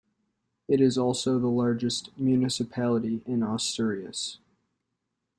[0.67, 4.39] It is also the largest municipality in Asturias.